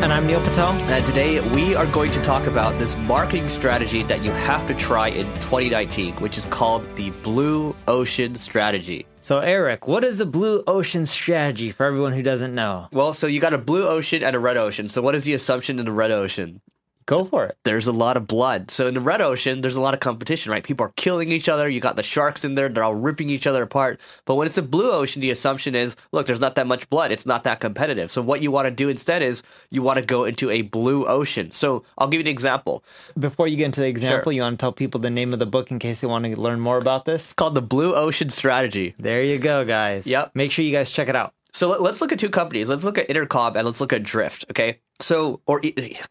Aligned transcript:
And 0.00 0.12
I'm 0.12 0.28
Neil 0.28 0.40
Patel. 0.40 0.80
And 0.84 1.04
today 1.04 1.40
we 1.50 1.74
are 1.74 1.86
going 1.86 2.12
to 2.12 2.22
talk 2.22 2.46
about 2.46 2.78
this 2.78 2.96
marketing 2.98 3.48
strategy 3.48 4.04
that 4.04 4.22
you 4.22 4.30
have 4.30 4.64
to 4.68 4.74
try 4.74 5.08
in 5.08 5.26
2019, 5.40 6.14
which 6.18 6.38
is 6.38 6.46
called 6.46 6.86
the 6.94 7.10
Blue 7.10 7.74
Ocean 7.88 8.36
Strategy. 8.36 9.06
So, 9.20 9.40
Eric, 9.40 9.88
what 9.88 10.04
is 10.04 10.16
the 10.16 10.24
blue 10.24 10.62
ocean 10.68 11.04
strategy 11.04 11.72
for 11.72 11.84
everyone 11.84 12.12
who 12.12 12.22
doesn't 12.22 12.54
know? 12.54 12.86
Well, 12.92 13.12
so 13.12 13.26
you 13.26 13.40
got 13.40 13.54
a 13.54 13.58
blue 13.58 13.88
ocean 13.88 14.22
and 14.22 14.36
a 14.36 14.38
red 14.38 14.56
ocean. 14.56 14.86
So, 14.86 15.02
what 15.02 15.16
is 15.16 15.24
the 15.24 15.34
assumption 15.34 15.80
in 15.80 15.84
the 15.84 15.90
red 15.90 16.12
ocean? 16.12 16.60
Go 17.08 17.24
for 17.24 17.46
it. 17.46 17.56
There's 17.64 17.86
a 17.86 17.92
lot 17.92 18.18
of 18.18 18.26
blood. 18.26 18.70
So 18.70 18.86
in 18.86 18.92
the 18.92 19.00
red 19.00 19.22
ocean, 19.22 19.62
there's 19.62 19.76
a 19.76 19.80
lot 19.80 19.94
of 19.94 20.00
competition, 20.00 20.52
right? 20.52 20.62
People 20.62 20.84
are 20.84 20.92
killing 20.96 21.32
each 21.32 21.48
other. 21.48 21.66
You 21.66 21.80
got 21.80 21.96
the 21.96 22.02
sharks 22.02 22.44
in 22.44 22.54
there. 22.54 22.68
They're 22.68 22.84
all 22.84 22.94
ripping 22.94 23.30
each 23.30 23.46
other 23.46 23.62
apart. 23.62 23.98
But 24.26 24.34
when 24.34 24.46
it's 24.46 24.58
a 24.58 24.62
blue 24.62 24.92
ocean, 24.92 25.22
the 25.22 25.30
assumption 25.30 25.74
is, 25.74 25.96
look, 26.12 26.26
there's 26.26 26.42
not 26.42 26.54
that 26.56 26.66
much 26.66 26.90
blood. 26.90 27.10
It's 27.10 27.24
not 27.24 27.44
that 27.44 27.60
competitive. 27.60 28.10
So 28.10 28.20
what 28.20 28.42
you 28.42 28.50
want 28.50 28.66
to 28.66 28.70
do 28.70 28.90
instead 28.90 29.22
is 29.22 29.42
you 29.70 29.80
want 29.80 29.98
to 29.98 30.04
go 30.04 30.24
into 30.24 30.50
a 30.50 30.60
blue 30.60 31.06
ocean. 31.06 31.50
So 31.50 31.82
I'll 31.96 32.08
give 32.08 32.18
you 32.18 32.24
an 32.24 32.30
example. 32.30 32.84
Before 33.18 33.48
you 33.48 33.56
get 33.56 33.64
into 33.64 33.80
the 33.80 33.88
example, 33.88 34.30
sure. 34.30 34.32
you 34.34 34.42
want 34.42 34.58
to 34.58 34.62
tell 34.62 34.72
people 34.72 35.00
the 35.00 35.08
name 35.08 35.32
of 35.32 35.38
the 35.38 35.46
book 35.46 35.70
in 35.70 35.78
case 35.78 36.02
they 36.02 36.06
want 36.06 36.26
to 36.26 36.38
learn 36.38 36.60
more 36.60 36.76
about 36.76 37.06
this? 37.06 37.24
It's 37.24 37.32
called 37.32 37.54
The 37.54 37.62
Blue 37.62 37.94
Ocean 37.94 38.28
Strategy. 38.28 38.94
There 38.98 39.22
you 39.22 39.38
go, 39.38 39.64
guys. 39.64 40.06
Yep. 40.06 40.32
Make 40.34 40.52
sure 40.52 40.62
you 40.62 40.72
guys 40.72 40.92
check 40.92 41.08
it 41.08 41.16
out. 41.16 41.32
So 41.58 41.70
let's 41.70 42.00
look 42.00 42.12
at 42.12 42.20
two 42.20 42.30
companies. 42.30 42.68
Let's 42.68 42.84
look 42.84 42.98
at 42.98 43.10
Intercom 43.10 43.56
and 43.56 43.66
let's 43.66 43.80
look 43.80 43.92
at 43.92 44.04
Drift. 44.04 44.44
Okay. 44.48 44.78
So, 45.00 45.40
or 45.44 45.60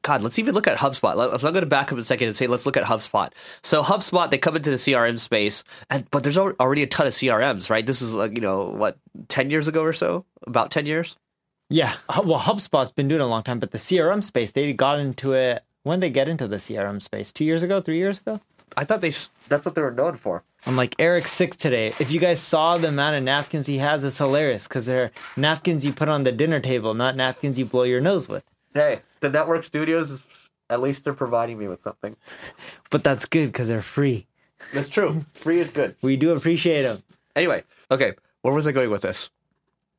God, 0.02 0.22
let's 0.22 0.40
even 0.40 0.54
look 0.54 0.68
at 0.68 0.78
HubSpot. 0.78 1.16
Let's 1.16 1.42
not 1.42 1.54
go 1.54 1.62
to 1.62 1.66
back 1.66 1.94
up 1.94 1.98
a 1.98 2.04
second 2.04 2.28
and 2.28 2.36
say, 2.36 2.48
let's 2.48 2.66
look 2.66 2.76
at 2.76 2.84
HubSpot. 2.84 3.30
So 3.64 3.82
HubSpot, 3.82 4.30
they 4.30 4.40
come 4.40 4.58
into 4.58 4.72
the 4.72 4.76
CRM 4.76 5.18
space, 5.18 5.64
and 5.90 6.06
but 6.12 6.24
there's 6.24 6.38
already 6.38 6.84
a 6.84 6.88
ton 6.88 7.08
of 7.08 7.14
CRMs, 7.14 7.70
right? 7.70 7.86
This 7.86 8.02
is 8.02 8.14
like 8.14 8.36
you 8.36 8.42
know 8.42 8.66
what, 8.66 8.98
ten 9.30 9.50
years 9.50 9.70
ago 9.70 9.84
or 9.84 9.94
so, 9.94 10.26
about 10.46 10.70
ten 10.70 10.86
years. 10.86 11.16
Yeah, 11.70 11.96
well, 12.10 12.40
HubSpot's 12.40 12.92
been 12.92 13.08
doing 13.08 13.22
a 13.22 13.28
long 13.28 13.44
time, 13.44 13.60
but 13.60 13.72
the 13.72 13.78
CRM 13.78 14.22
space, 14.22 14.52
they 14.52 14.74
got 14.74 15.00
into 15.00 15.32
it 15.32 15.64
when 15.84 16.02
they 16.02 16.10
get 16.10 16.28
into 16.28 16.50
the 16.50 16.58
CRM 16.58 17.02
space, 17.02 17.32
two 17.32 17.46
years 17.46 17.64
ago, 17.64 17.80
three 17.80 18.00
years 18.00 18.20
ago. 18.20 18.42
I 18.76 18.84
thought 18.84 19.02
they 19.02 19.14
that's 19.48 19.64
what 19.66 19.76
they 19.76 19.82
were 19.82 19.92
known 19.92 20.18
for. 20.18 20.44
I'm 20.66 20.76
like 20.76 20.96
Eric 21.00 21.28
six 21.28 21.56
today. 21.56 21.94
If 22.00 22.12
you 22.12 22.20
guys 22.20 22.42
saw 22.42 22.78
the 22.78 22.90
amount 22.90 23.16
of 23.16 23.24
napkins 23.24 23.68
he 23.68 23.78
has, 23.78 24.04
it's 24.04 24.18
hilarious 24.18 24.68
because 24.68 24.86
they're 24.86 25.12
napkins 25.38 25.86
you 25.86 25.94
put 25.94 26.10
on 26.10 26.24
the 26.24 26.32
dinner 26.32 26.60
table, 26.60 26.94
not 26.94 27.16
napkins 27.16 27.58
you 27.58 27.66
blow 27.66 27.84
your 27.84 28.02
nose 28.02 28.28
with. 28.28 28.44
Hey, 28.74 29.00
the 29.22 29.30
network 29.30 29.64
studios, 29.64 30.22
at 30.70 30.82
least 30.82 31.04
they're 31.04 31.14
providing 31.14 31.58
me 31.58 31.68
with 31.68 31.82
something. 31.82 32.16
But 32.90 33.04
that's 33.04 33.26
good 33.26 33.48
because 33.48 33.68
they're 33.68 33.82
free. 33.82 34.28
That's 34.74 34.88
true. 34.88 35.26
Free 35.34 35.60
is 35.60 35.72
good. 35.72 35.96
We 36.02 36.16
do 36.16 36.32
appreciate 36.32 36.84
them. 36.84 37.04
Anyway, 37.36 37.64
okay, 37.92 38.14
where 38.42 38.54
was 38.54 38.66
I 38.66 38.72
going 38.72 38.90
with 38.90 39.02
this? 39.02 39.30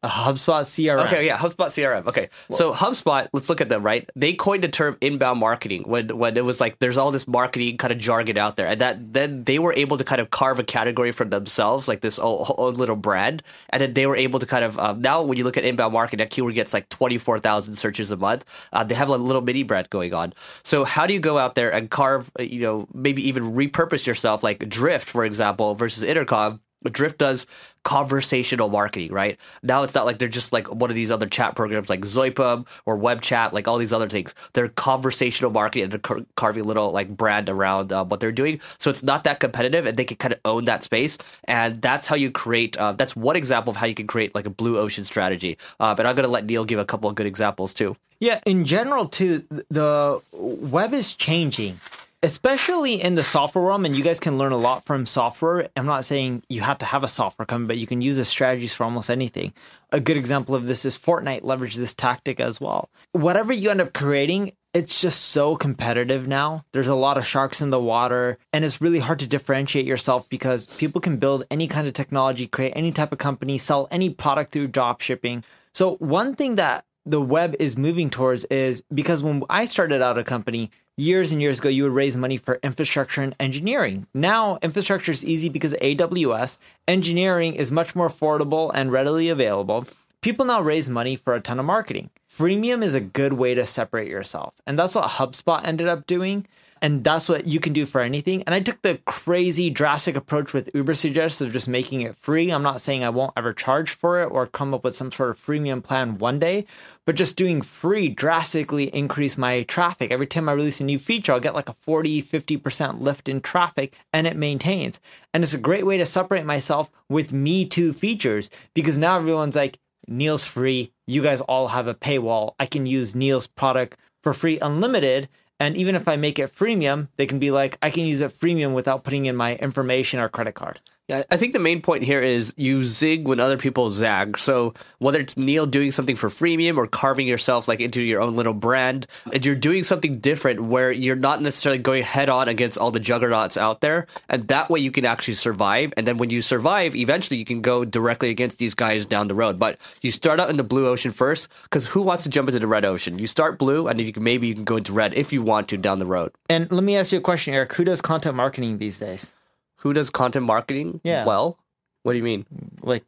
A 0.05 0.09
HubSpot 0.09 0.63
CRM. 0.63 1.07
Okay, 1.07 1.27
yeah, 1.27 1.37
HubSpot 1.37 1.67
CRM. 1.67 2.07
Okay, 2.07 2.29
so 2.53 2.73
HubSpot, 2.73 3.29
let's 3.33 3.49
look 3.49 3.61
at 3.61 3.69
them. 3.69 3.83
Right, 3.83 4.09
they 4.15 4.33
coined 4.33 4.63
the 4.63 4.69
term 4.69 4.97
inbound 5.01 5.41
marketing 5.41 5.83
when 5.87 6.17
when 6.17 6.37
it 6.37 6.45
was 6.45 6.61
like 6.61 6.79
there's 6.79 6.97
all 6.97 7.11
this 7.11 7.27
marketing 7.27 7.79
kind 7.79 7.91
of 7.91 7.99
jargon 7.99 8.39
out 8.39 8.55
there, 8.55 8.69
and 8.69 8.81
that 8.81 9.13
then 9.13 9.43
they 9.43 9.59
were 9.59 9.73
able 9.75 9.97
to 9.99 10.05
kind 10.05 10.21
of 10.21 10.31
carve 10.31 10.61
a 10.61 10.63
category 10.63 11.11
for 11.11 11.25
themselves, 11.25 11.89
like 11.89 12.01
this 12.01 12.21
own, 12.21 12.47
own 12.59 12.75
little 12.75 12.95
brand, 12.95 13.43
and 13.71 13.83
then 13.83 13.95
they 13.95 14.07
were 14.07 14.15
able 14.15 14.39
to 14.39 14.47
kind 14.47 14.65
of 14.65 14.79
um, 14.79 15.01
now 15.03 15.21
when 15.23 15.37
you 15.37 15.43
look 15.43 15.57
at 15.57 15.65
inbound 15.65 15.93
marketing, 15.93 16.19
that 16.19 16.31
keyword 16.31 16.55
gets 16.55 16.73
like 16.73 16.89
twenty 16.91 17.19
four 17.19 17.41
thousand 17.41 17.75
searches 17.75 18.13
a 18.13 18.17
month. 18.17 18.45
Uh, 18.73 18.85
they 18.85 18.95
have 18.95 19.09
a 19.09 19.17
little 19.17 19.43
mini 19.43 19.65
brand 19.65 19.91
going 19.91 20.15
on. 20.15 20.33
So 20.63 20.85
how 20.85 21.09
do 21.09 21.15
you 21.15 21.21
go 21.21 21.39
out 21.39 21.57
there 21.57 21.73
and 21.75 21.91
carve, 21.91 22.31
uh, 22.39 22.45
you 22.45 22.61
know, 22.61 22.87
maybe 22.95 23.27
even 23.27 23.43
repurpose 23.43 24.07
yourself, 24.07 24.45
like 24.45 24.69
Drift, 24.69 25.09
for 25.09 25.25
example, 25.25 25.75
versus 25.75 26.05
Intercom? 26.05 26.61
Drift 26.85 27.19
does 27.19 27.47
conversational 27.85 28.69
marketing, 28.69 29.13
right? 29.13 29.39
Now 29.63 29.83
it's 29.83 29.95
not 29.95 30.07
like 30.07 30.19
they're 30.19 30.29
just 30.29 30.53
like 30.53 30.69
one 30.69 30.91
of 30.91 30.97
these 30.97 31.11
other 31.11 31.27
chat 31.27 31.57
programs 31.57 31.89
like 31.89 32.01
Zopim 32.01 32.67
or 32.87 32.97
Web 32.97 33.21
Chat, 33.21 33.53
like 33.55 33.67
all 33.67 33.79
these 33.79 33.93
other 33.93 34.09
things. 34.09 34.35
They're 34.53 34.69
conversational 34.69 35.51
marketing 35.51 35.85
and 35.85 35.93
they're 35.93 35.99
car- 35.99 36.27
carving 36.37 36.65
little 36.65 36.93
like 36.93 37.09
brand 37.09 37.49
around 37.49 37.93
uh, 37.93 38.05
what 38.05 38.21
they're 38.21 38.33
doing. 38.33 38.61
So 38.79 38.91
it's 38.91 39.03
not 39.03 39.25
that 39.25 39.41
competitive 39.41 39.87
and 39.87 39.97
they 39.97 40.05
can 40.05 40.17
kind 40.19 40.35
of 40.35 40.41
own 40.45 40.67
that 40.67 40.85
space. 40.85 41.19
And 41.45 41.81
that's 41.81 42.07
how 42.07 42.17
you 42.17 42.31
create, 42.31 42.77
uh, 42.77 42.93
that's 42.93 43.17
one 43.17 43.37
example 43.37 43.71
of 43.71 43.77
how 43.77 43.87
you 43.87 43.95
can 43.95 44.07
create 44.07 44.35
like 44.35 44.47
a 44.47 44.51
blue 44.51 44.79
ocean 44.79 45.05
strategy. 45.05 45.59
Uh, 45.81 45.95
but 45.95 46.07
I'm 46.07 46.15
going 46.15 46.27
to 46.27 46.33
let 46.33 46.45
Neil 46.45 46.65
give 46.65 46.79
a 46.79 46.85
couple 46.85 47.09
of 47.09 47.17
good 47.17 47.27
examples 47.27 47.75
too. 47.75 47.97
Yeah, 48.21 48.41
in 48.45 48.65
general, 48.65 49.07
too, 49.07 49.45
the 49.71 50.21
web 50.33 50.93
is 50.93 51.15
changing 51.15 51.81
especially 52.23 53.01
in 53.01 53.15
the 53.15 53.25
software 53.25 53.65
realm, 53.65 53.85
and 53.85 53.97
you 53.97 54.03
guys 54.03 54.21
can 54.21 54.39
learn 54.39 54.53
a 54.53 54.57
lot 54.57 54.85
from 54.85 55.07
software. 55.07 55.69
I'm 55.77 55.87
not 55.87 56.05
saying 56.05 56.43
you 56.49 56.61
have 56.63 56.79
to 56.79 56.87
have 56.87 57.05
a 57.05 57.09
software 57.09 57.47
company, 57.47 57.69
but 57.69 57.79
you 57.79 57.87
can 57.87 58.03
use 58.03 58.17
the 58.17 58.25
strategies 58.25 58.75
for 58.75 58.85
almost 58.85 59.11
anything. 59.11 59.53
A 59.93 60.01
good 60.01 60.17
example 60.17 60.55
of 60.55 60.67
this 60.67 60.85
is 60.85 60.99
Fortnite 60.99 61.45
leverage 61.45 61.77
this 61.77 61.95
tactic 61.95 62.41
as 62.41 62.61
well. 62.61 62.91
Whatever 63.13 63.53
you 63.53 63.71
end 63.71 63.81
up 63.81 63.93
creating, 63.93 64.53
it's 64.75 65.01
just 65.01 65.27
so 65.27 65.57
competitive 65.57 66.27
now. 66.27 66.65
There's 66.73 66.89
a 66.89 66.95
lot 66.95 67.19
of 67.19 67.27
sharks 67.27 67.63
in 67.63 67.71
the 67.71 67.81
water, 67.81 68.39
and 68.53 68.65
it's 68.65 68.81
really 68.81 68.99
hard 68.99 69.21
to 69.21 69.27
differentiate 69.27 69.87
yourself 69.87 70.29
because 70.29 70.67
people 70.67 71.01
can 71.01 71.17
build 71.17 71.45
any 71.51 71.69
kind 71.69 71.87
of 71.87 71.95
technology, 71.95 72.47
create 72.47 72.73
any 72.77 72.93
type 72.93 73.13
of 73.13 73.19
company, 73.19 73.59
sell 73.59 73.89
any 73.91 74.11
product 74.11 74.53
through 74.53 74.69
drop 74.69 75.01
shipping. 75.01 75.45
So, 75.73 75.97
one 75.97 76.35
thing 76.35 76.57
that 76.57 76.85
the 77.09 77.21
web 77.21 77.57
is 77.59 77.77
moving 77.77 78.11
towards 78.11 78.45
is 78.45 78.83
because 78.93 79.23
when 79.23 79.43
I 79.49 79.65
started 79.65 80.03
out 80.03 80.19
a 80.19 80.25
company 80.25 80.71
years 80.97 81.33
and 81.33 81.41
years 81.41 81.59
ago, 81.59 81.69
you 81.69 81.85
would 81.85 81.93
raise 81.93 82.17
money 82.17 82.37
for 82.37 82.61
infrastructure 82.63 83.23
and 83.23 83.35
engineering. 83.41 84.07
Now, 84.13 84.59
infrastructure 84.63 85.13
is 85.13 85.25
easy 85.25 85.49
because 85.49 85.73
AWS. 85.75 86.59
Engineering 86.87 87.55
is 87.55 87.73
much 87.73 87.97
more 87.97 88.09
affordable 88.09 88.71
and 88.75 88.93
readily 88.93 89.31
available. 89.31 89.87
People 90.21 90.47
now 90.47 90.61
raise 90.61 90.89
money 90.89 91.15
for 91.15 91.35
a 91.35 91.41
ton 91.41 91.61
of 91.61 91.65
marketing. 91.65 92.11
Freemium 92.29 92.83
is 92.83 92.93
a 92.93 93.01
good 93.01 93.35
way 93.35 93.55
to 93.55 93.65
separate 93.65 94.09
yourself. 94.09 94.53
And 94.67 94.77
that's 94.77 94.97
what 94.97 95.11
HubSpot 95.11 95.65
ended 95.65 95.87
up 95.87 96.09
doing. 96.09 96.45
And 96.83 97.05
that's 97.05 97.29
what 97.29 97.47
you 97.47 97.61
can 97.61 97.73
do 97.73 97.87
for 97.87 98.01
anything. 98.01 98.43
And 98.43 98.55
I 98.55 98.59
took 98.59 98.83
the 98.83 98.99
crazy 99.05 99.71
drastic 99.71 100.17
approach 100.17 100.53
with 100.53 100.73
Ubersuggest 100.73 101.41
of 101.41 101.53
just 101.53 101.69
making 101.69 102.01
it 102.01 102.17
free. 102.17 102.51
I'm 102.51 102.65
not 102.65 102.81
saying 102.81 103.05
I 103.05 103.11
won't 103.11 103.33
ever 103.37 103.53
charge 103.53 103.91
for 103.91 104.21
it 104.21 104.27
or 104.27 104.47
come 104.47 104.75
up 104.75 104.83
with 104.83 104.97
some 104.97 105.13
sort 105.13 105.31
of 105.31 105.45
freemium 105.45 105.83
plan 105.83 106.19
one 106.19 106.41
day, 106.41 106.67
but 107.05 107.17
just 107.17 107.37
doing 107.37 107.63
free 107.63 108.09
drastically 108.09 108.95
increase 108.95 109.39
my 109.39 109.63
traffic. 109.63 110.11
Every 110.11 110.27
time 110.27 110.49
I 110.49 110.53
release 110.53 110.81
a 110.81 110.85
new 110.85 110.99
feature, 110.99 111.33
I'll 111.33 111.41
get 111.41 111.55
like 111.55 111.69
a 111.69 111.77
40, 111.81 112.23
50% 112.23 113.01
lift 113.01 113.29
in 113.29 113.41
traffic 113.41 113.97
and 114.13 114.27
it 114.27 114.37
maintains. 114.37 115.01
And 115.33 115.45
it's 115.45 115.55
a 115.55 115.59
great 115.59 115.87
way 115.87 115.97
to 115.97 116.07
separate 116.07 116.45
myself 116.45 116.91
with 117.09 117.33
me 117.33 117.67
too 117.67 117.93
features 117.93 118.51
because 118.75 118.99
now 118.99 119.17
everyone's 119.17 119.57
like, 119.57 119.79
Neil's 120.09 120.45
free. 120.45 120.93
You 121.07 121.23
guys 121.23 121.41
all 121.43 121.69
have 121.69 121.87
a 121.87 121.95
paywall. 121.95 122.55
I 122.59 122.67
can 122.67 122.87
use 122.87 123.15
Neil's 123.15 123.47
product 123.47 123.99
for 124.23 124.35
free 124.35 124.59
unlimited 124.61 125.29
and 125.61 125.77
even 125.77 125.95
if 125.95 126.07
I 126.07 126.17
make 126.17 126.39
it 126.39 126.55
freemium, 126.55 127.09
they 127.17 127.27
can 127.27 127.39
be 127.39 127.51
like, 127.51 127.79
I 127.83 127.91
can 127.91 128.05
use 128.05 128.21
it 128.21 128.31
freemium 128.31 128.75
without 128.75 129.05
putting 129.05 129.27
in 129.27 129.37
my 129.37 129.57
information 129.57 130.21
or 130.21 130.29
credit 130.29 130.55
card. 130.55 130.81
Yeah, 131.09 131.23
I 131.31 131.39
think 131.39 131.55
the 131.55 131.59
main 131.59 131.81
point 131.81 132.03
here 132.03 132.21
is 132.21 132.53
you 132.59 132.85
zig 132.85 133.27
when 133.27 133.41
other 133.41 133.57
people 133.57 133.89
zag. 133.89 134.37
So 134.37 134.75
whether 134.99 135.19
it's 135.19 135.39
Neil 135.39 135.65
doing 135.65 135.91
something 135.91 136.17
for 136.17 136.29
freemium 136.29 136.77
or 136.77 136.87
carving 136.87 137.27
yourself 137.27 137.67
like 137.67 137.81
into 137.81 138.03
your 138.03 138.21
own 138.21 138.37
little 138.37 138.53
brand, 138.53 139.07
and 139.33 139.43
you're 139.45 139.55
doing 139.55 139.85
something 139.85 140.19
different 140.19 140.61
where 140.61 140.93
you're 140.93 141.17
not 141.17 141.41
necessarily 141.41 141.79
going 141.79 142.03
head 142.03 142.29
on 142.29 142.47
against 142.47 142.77
all 142.77 142.91
the 142.91 143.01
juggernauts 143.01 143.57
out 143.57 143.81
there, 143.81 144.07
and 144.29 144.49
that 144.49 144.69
way 144.69 144.81
you 144.81 144.91
can 144.91 145.07
actually 145.07 145.33
survive. 145.33 145.95
And 145.97 146.07
then 146.07 146.19
when 146.19 146.29
you 146.29 146.43
survive, 146.43 146.95
eventually 146.95 147.39
you 147.39 147.47
can 147.47 147.63
go 147.63 147.87
directly 147.87 148.29
against 148.29 148.59
these 148.59 148.75
guys 148.75 149.07
down 149.07 149.29
the 149.29 149.35
road. 149.35 149.59
But 149.59 149.79
you 150.03 150.13
start 150.13 150.41
out 150.41 150.51
in 150.51 150.59
the 150.59 150.63
blue 150.63 150.89
ocean 150.89 151.13
first, 151.13 151.49
because 151.63 151.87
who 151.87 152.03
wants 152.03 152.25
to 152.25 152.29
jump 152.29 152.51
into 152.51 152.61
the 152.61 152.67
red 152.67 152.85
ocean? 152.85 153.19
You 153.19 153.27
start 153.27 153.57
blue, 153.57 153.89
and 153.89 153.99
you 153.99 154.13
can, 154.13 154.23
maybe 154.23 154.47
you 154.47 154.55
can 154.55 154.65
go 154.65 154.77
into 154.77 154.93
red 154.93 155.15
if 155.15 155.33
you 155.33 155.43
want 155.43 155.69
to 155.69 155.79
down 155.79 156.01
the 156.01 156.05
road. 156.05 156.33
And 156.51 156.71
let 156.71 156.85
me 156.85 156.99
ask 156.99 157.13
you 157.13 157.19
a 157.19 157.23
question, 157.23 157.55
Eric. 157.55 157.73
Who 157.73 157.85
does 157.85 158.03
content 158.03 158.37
marketing 158.37 158.77
these 158.77 158.99
days? 158.99 159.33
Who 159.79 159.93
does 159.93 160.11
content 160.11 160.47
marketing 160.47 161.01
yeah. 161.05 161.25
well? 161.25 161.59
What 162.03 162.13
do 162.13 162.19
you 162.19 162.25
mean? 162.25 162.47
Like 162.83 163.05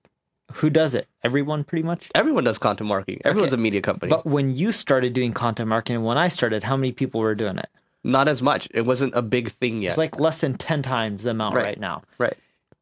Who 0.54 0.70
does 0.70 0.94
it? 0.94 1.06
Everyone, 1.22 1.64
pretty 1.64 1.82
much. 1.82 2.08
Everyone 2.14 2.44
does 2.44 2.58
content 2.58 2.88
marketing. 2.88 3.20
Everyone's 3.24 3.52
a 3.52 3.56
media 3.56 3.80
company. 3.80 4.10
But 4.10 4.26
when 4.26 4.54
you 4.54 4.72
started 4.72 5.12
doing 5.12 5.32
content 5.32 5.68
marketing, 5.68 6.02
when 6.02 6.18
I 6.18 6.28
started, 6.28 6.64
how 6.64 6.76
many 6.76 6.92
people 6.92 7.20
were 7.20 7.34
doing 7.34 7.58
it? 7.58 7.68
Not 8.02 8.28
as 8.28 8.40
much. 8.40 8.68
It 8.72 8.86
wasn't 8.86 9.14
a 9.14 9.22
big 9.22 9.50
thing 9.52 9.82
yet. 9.82 9.90
It's 9.90 9.98
like 9.98 10.18
less 10.18 10.38
than 10.40 10.56
10 10.56 10.82
times 10.82 11.22
the 11.24 11.30
amount 11.30 11.54
Right. 11.54 11.64
right, 11.64 11.80
now. 11.80 12.02
right. 12.18 12.36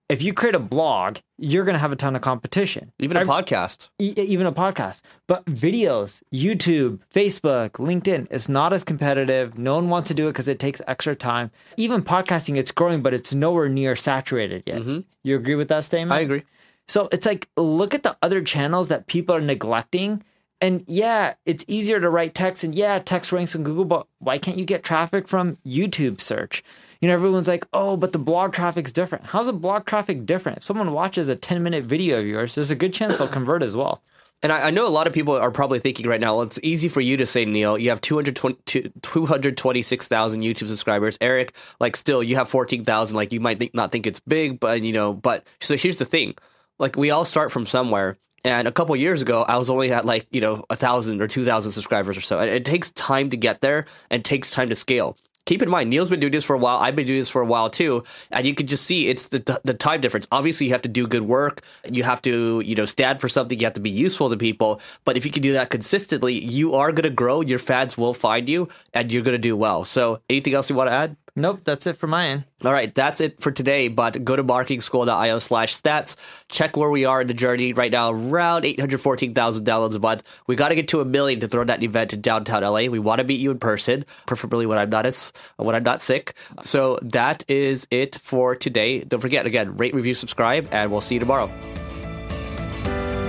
If 0.08 0.22
you 0.22 0.32
create 0.32 0.54
a 0.54 0.58
blog, 0.58 1.18
you're 1.36 1.64
going 1.64 1.74
to 1.74 1.78
have 1.78 1.92
a 1.92 1.96
ton 1.96 2.16
of 2.16 2.22
competition. 2.22 2.92
Even 2.98 3.18
a 3.18 3.26
podcast. 3.26 3.90
e- 4.00 4.14
even 4.16 4.46
a 4.46 4.52
podcast. 4.52 5.02
But 5.26 5.44
videos, 5.44 6.22
YouTube, 6.32 7.00
Facebook, 7.14 7.72
LinkedIn, 7.72 8.26
it's 8.30 8.48
not 8.48 8.72
as 8.72 8.84
competitive. 8.84 9.58
No 9.58 9.74
one 9.74 9.90
wants 9.90 10.08
to 10.08 10.14
do 10.14 10.26
it 10.26 10.30
because 10.30 10.48
it 10.48 10.58
takes 10.58 10.80
extra 10.86 11.14
time. 11.14 11.50
Even 11.76 12.00
podcasting, 12.00 12.56
it's 12.56 12.72
growing, 12.72 13.02
but 13.02 13.12
it's 13.12 13.34
nowhere 13.34 13.68
near 13.68 13.94
saturated 13.94 14.62
yet. 14.64 14.82
You 15.24 15.36
agree 15.36 15.56
with 15.56 15.68
that 15.68 15.84
statement? 15.84 16.12
Mm-hmm. 16.12 16.18
I 16.18 16.36
agree. 16.36 16.42
So 16.86 17.10
it's 17.12 17.26
like, 17.26 17.50
look 17.58 17.92
at 17.94 18.02
the 18.02 18.16
other 18.22 18.40
channels 18.40 18.88
that 18.88 19.08
people 19.08 19.34
are 19.34 19.42
neglecting. 19.42 20.24
And 20.60 20.82
yeah, 20.86 21.34
it's 21.46 21.64
easier 21.68 22.00
to 22.00 22.10
write 22.10 22.34
text. 22.34 22.64
And 22.64 22.74
yeah, 22.74 22.98
text 22.98 23.30
ranks 23.32 23.54
on 23.54 23.62
Google, 23.62 23.84
but 23.84 24.06
why 24.18 24.38
can't 24.38 24.58
you 24.58 24.64
get 24.64 24.82
traffic 24.82 25.28
from 25.28 25.56
YouTube 25.64 26.20
search? 26.20 26.64
You 27.00 27.08
know, 27.08 27.14
everyone's 27.14 27.46
like, 27.46 27.66
oh, 27.72 27.96
but 27.96 28.10
the 28.12 28.18
blog 28.18 28.52
traffic's 28.52 28.92
different. 28.92 29.26
How's 29.26 29.46
the 29.46 29.52
blog 29.52 29.86
traffic 29.86 30.26
different? 30.26 30.58
If 30.58 30.64
someone 30.64 30.92
watches 30.92 31.28
a 31.28 31.36
10 31.36 31.62
minute 31.62 31.84
video 31.84 32.18
of 32.18 32.26
yours, 32.26 32.54
there's 32.54 32.72
a 32.72 32.76
good 32.76 32.92
chance 32.92 33.18
they'll 33.18 33.28
convert 33.28 33.62
as 33.62 33.76
well. 33.76 34.02
And 34.42 34.52
I, 34.52 34.68
I 34.68 34.70
know 34.70 34.86
a 34.86 34.90
lot 34.90 35.06
of 35.06 35.12
people 35.12 35.36
are 35.36 35.50
probably 35.50 35.78
thinking 35.78 36.06
right 36.06 36.20
now, 36.20 36.36
well, 36.36 36.46
it's 36.46 36.60
easy 36.62 36.88
for 36.88 37.00
you 37.00 37.16
to 37.16 37.26
say, 37.26 37.44
Neil, 37.44 37.78
you 37.78 37.90
have 37.90 38.00
220 38.00 38.92
226,000 39.02 40.40
YouTube 40.40 40.68
subscribers. 40.68 41.18
Eric, 41.20 41.54
like 41.80 41.96
still, 41.96 42.22
you 42.22 42.36
have 42.36 42.48
14,000. 42.48 43.16
Like 43.16 43.32
you 43.32 43.40
might 43.40 43.58
think, 43.58 43.74
not 43.74 43.90
think 43.92 44.06
it's 44.06 44.20
big, 44.20 44.60
but 44.60 44.82
you 44.82 44.92
know, 44.92 45.12
but 45.12 45.46
so 45.60 45.76
here's 45.76 45.98
the 45.98 46.04
thing. 46.04 46.34
Like 46.78 46.96
we 46.96 47.10
all 47.10 47.24
start 47.24 47.50
from 47.50 47.66
somewhere. 47.66 48.16
And 48.44 48.68
a 48.68 48.72
couple 48.72 48.94
years 48.96 49.22
ago, 49.22 49.42
I 49.42 49.56
was 49.56 49.68
only 49.68 49.92
at 49.92 50.04
like, 50.04 50.26
you 50.30 50.40
know, 50.40 50.64
a 50.70 50.76
thousand 50.76 51.20
or 51.20 51.28
2,000 51.28 51.72
subscribers 51.72 52.16
or 52.16 52.20
so. 52.20 52.38
It 52.40 52.64
takes 52.64 52.90
time 52.92 53.30
to 53.30 53.36
get 53.36 53.60
there 53.60 53.86
and 54.10 54.24
takes 54.24 54.50
time 54.50 54.68
to 54.68 54.74
scale. 54.74 55.16
Keep 55.48 55.62
in 55.62 55.70
mind, 55.70 55.88
Neil's 55.88 56.10
been 56.10 56.20
doing 56.20 56.30
this 56.30 56.44
for 56.44 56.54
a 56.54 56.58
while. 56.58 56.76
I've 56.76 56.94
been 56.94 57.06
doing 57.06 57.20
this 57.20 57.30
for 57.30 57.40
a 57.40 57.46
while 57.46 57.70
too, 57.70 58.04
and 58.30 58.46
you 58.46 58.54
can 58.54 58.66
just 58.66 58.84
see 58.84 59.08
it's 59.08 59.28
the 59.28 59.58
the 59.64 59.72
time 59.72 60.02
difference. 60.02 60.28
Obviously, 60.30 60.66
you 60.66 60.72
have 60.72 60.82
to 60.82 60.90
do 60.90 61.06
good 61.06 61.22
work. 61.22 61.62
You 61.90 62.02
have 62.02 62.20
to 62.22 62.60
you 62.62 62.74
know 62.74 62.84
stand 62.84 63.18
for 63.18 63.30
something. 63.30 63.58
You 63.58 63.64
have 63.64 63.72
to 63.72 63.80
be 63.80 63.88
useful 63.88 64.28
to 64.28 64.36
people. 64.36 64.82
But 65.06 65.16
if 65.16 65.24
you 65.24 65.32
can 65.32 65.42
do 65.42 65.54
that 65.54 65.70
consistently, 65.70 66.34
you 66.34 66.74
are 66.74 66.92
going 66.92 67.04
to 67.04 67.10
grow. 67.10 67.40
Your 67.40 67.58
fans 67.58 67.96
will 67.96 68.12
find 68.12 68.46
you, 68.46 68.68
and 68.92 69.10
you're 69.10 69.22
going 69.22 69.36
to 69.36 69.38
do 69.38 69.56
well. 69.56 69.86
So, 69.86 70.20
anything 70.28 70.52
else 70.52 70.68
you 70.68 70.76
want 70.76 70.88
to 70.88 70.92
add? 70.92 71.16
Nope, 71.38 71.60
that's 71.62 71.86
it 71.86 71.96
for 71.96 72.08
my 72.08 72.26
end. 72.26 72.44
All 72.64 72.72
right, 72.72 72.92
that's 72.92 73.20
it 73.20 73.40
for 73.40 73.52
today. 73.52 73.86
But 73.86 74.24
go 74.24 74.34
to 74.34 74.42
marketingschool.io 74.42 75.38
slash 75.38 75.80
stats. 75.80 76.16
Check 76.48 76.76
where 76.76 76.90
we 76.90 77.04
are 77.04 77.20
in 77.20 77.28
the 77.28 77.34
journey 77.34 77.72
right 77.72 77.92
now, 77.92 78.10
around 78.10 78.64
814,000 78.64 79.64
downloads 79.64 79.94
a 79.94 80.00
month. 80.00 80.24
We 80.48 80.56
got 80.56 80.70
to 80.70 80.74
get 80.74 80.88
to 80.88 81.00
a 81.00 81.04
million 81.04 81.38
to 81.40 81.48
throw 81.48 81.62
that 81.62 81.82
event 81.82 82.12
in 82.12 82.20
downtown 82.22 82.62
LA. 82.62 82.86
We 82.90 82.98
want 82.98 83.20
to 83.20 83.24
meet 83.24 83.38
you 83.38 83.52
in 83.52 83.60
person, 83.60 84.04
preferably 84.26 84.66
when 84.66 84.78
I'm 84.78 84.90
not 84.90 85.06
as 85.06 85.32
when 85.56 85.76
I'm 85.76 85.84
not 85.84 86.02
sick. 86.02 86.34
So 86.62 86.98
that 87.02 87.44
is 87.48 87.86
it 87.92 88.16
for 88.16 88.56
today. 88.56 89.04
Don't 89.04 89.20
forget 89.20 89.46
again, 89.46 89.76
rate, 89.76 89.94
review, 89.94 90.14
subscribe, 90.14 90.68
and 90.72 90.90
we'll 90.90 91.00
see 91.00 91.14
you 91.14 91.20
tomorrow. 91.20 91.48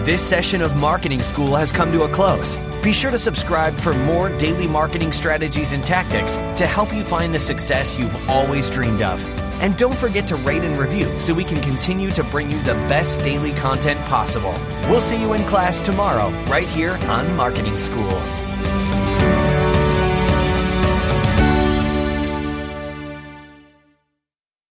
This 0.04 0.28
session 0.28 0.64
of 0.64 0.76
Marketing 0.78 1.22
School 1.22 1.56
has 1.56 1.72
come 1.72 1.92
to 1.92 2.04
a 2.04 2.10
close. 2.10 2.58
Be 2.82 2.94
sure 2.94 3.12
to 3.12 3.20
subscribe 3.20 3.76
for 3.76 3.94
more 3.94 4.30
daily 4.38 4.66
marketing 4.66 5.12
strategies 5.12 5.74
and 5.74 5.84
tactics 5.84 6.36
to 6.56 6.66
help 6.66 6.94
you 6.94 7.04
find 7.04 7.36
the 7.36 7.40
success 7.40 8.00
you've 8.00 8.30
always 8.30 8.70
dreamed 8.70 9.02
of. 9.02 9.22
And 9.62 9.76
don't 9.78 9.98
forget 9.98 10.26
to 10.28 10.38
rate 10.38 10.64
and 10.64 10.78
review 10.78 11.20
so 11.20 11.34
we 11.34 11.44
can 11.44 11.62
continue 11.62 12.10
to 12.12 12.24
bring 12.24 12.50
you 12.50 12.58
the 12.64 12.76
best 12.88 13.22
daily 13.22 13.52
content 13.52 14.00
possible. 14.06 14.54
We'll 14.90 15.02
see 15.02 15.20
you 15.20 15.34
in 15.34 15.44
class 15.44 15.82
tomorrow, 15.82 16.30
right 16.46 16.70
here 16.70 16.94
on 17.08 17.36
Marketing 17.36 17.78
School. 17.78 18.49